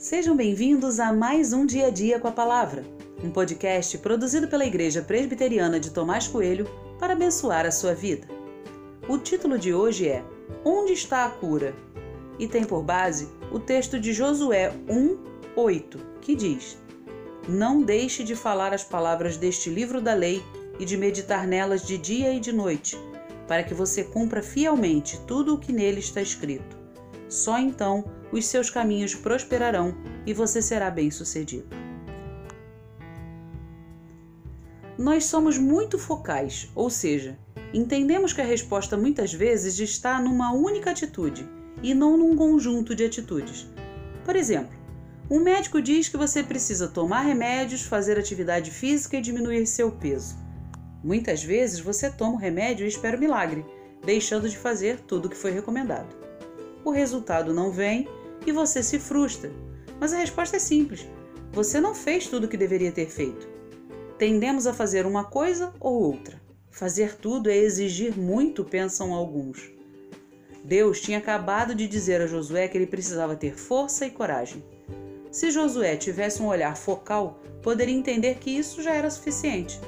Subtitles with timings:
[0.00, 2.82] Sejam bem-vindos a mais um Dia a Dia com a Palavra,
[3.22, 6.66] um podcast produzido pela Igreja Presbiteriana de Tomás Coelho
[6.98, 8.26] para abençoar a sua vida.
[9.06, 10.24] O título de hoje é
[10.64, 11.74] Onde está a cura?
[12.38, 16.78] E tem por base o texto de Josué 1:8, que diz:
[17.46, 20.42] Não deixe de falar as palavras deste livro da lei
[20.78, 22.96] e de meditar nelas de dia e de noite,
[23.46, 26.79] para que você cumpra fielmente tudo o que nele está escrito.
[27.30, 29.94] Só então os seus caminhos prosperarão
[30.26, 31.68] e você será bem-sucedido.
[34.98, 37.38] Nós somos muito focais, ou seja,
[37.72, 41.48] entendemos que a resposta muitas vezes está numa única atitude
[41.82, 43.66] e não num conjunto de atitudes.
[44.24, 44.76] Por exemplo,
[45.30, 50.36] um médico diz que você precisa tomar remédios, fazer atividade física e diminuir seu peso.
[51.02, 53.64] Muitas vezes você toma o remédio e espera o milagre,
[54.04, 56.19] deixando de fazer tudo o que foi recomendado.
[56.84, 58.08] O resultado não vem
[58.46, 59.50] e você se frustra.
[59.98, 61.06] Mas a resposta é simples:
[61.52, 63.48] você não fez tudo o que deveria ter feito.
[64.16, 66.40] Tendemos a fazer uma coisa ou outra.
[66.70, 69.70] Fazer tudo é exigir muito, pensam alguns.
[70.62, 74.62] Deus tinha acabado de dizer a Josué que ele precisava ter força e coragem.
[75.30, 79.80] Se Josué tivesse um olhar focal, poderia entender que isso já era suficiente.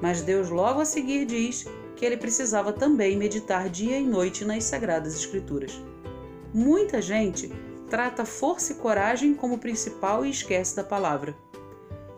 [0.00, 4.64] Mas Deus logo a seguir diz que ele precisava também meditar dia e noite nas
[4.64, 5.80] Sagradas Escrituras.
[6.58, 7.52] Muita gente
[7.90, 11.36] trata força e coragem como principal e esquece da palavra.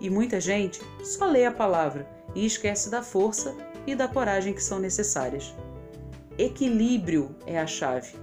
[0.00, 3.53] E muita gente só lê a palavra e esquece da força
[3.84, 5.53] e da coragem que são necessárias.
[6.39, 8.14] Equilíbrio é a chave.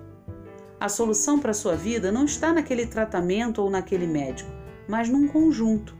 [0.80, 4.50] A solução para a sua vida não está naquele tratamento ou naquele médico,
[4.88, 5.97] mas num conjunto.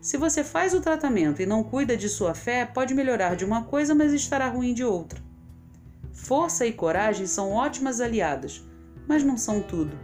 [0.00, 3.64] Se você faz o tratamento e não cuida de sua fé, pode melhorar de uma
[3.64, 5.20] coisa, mas estará ruim de outra.
[6.12, 8.64] Força e coragem são ótimas aliadas,
[9.06, 9.98] mas não são tudo.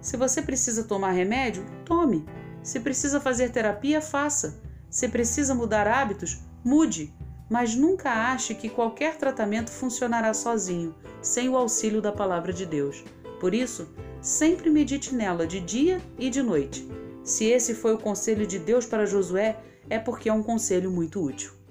[0.00, 2.26] Se você precisa tomar remédio, tome.
[2.62, 4.60] Se precisa fazer terapia, faça.
[4.90, 7.14] Se precisa mudar hábitos, mude.
[7.48, 13.04] Mas nunca ache que qualquer tratamento funcionará sozinho, sem o auxílio da palavra de Deus.
[13.38, 13.88] Por isso,
[14.20, 16.88] sempre medite nela de dia e de noite.
[17.22, 19.58] Se esse foi o conselho de Deus para Josué,
[19.88, 21.61] é porque é um conselho muito útil.